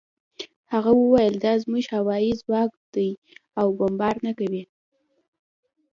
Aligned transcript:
هغه 0.73 0.91
وویل 1.01 1.35
دا 1.45 1.53
زموږ 1.63 1.83
هوايي 1.95 2.31
ځواک 2.41 2.71
دی 2.93 3.09
او 3.59 3.67
بمبار 3.77 4.15
نه 4.25 4.31
کوي 4.39 4.63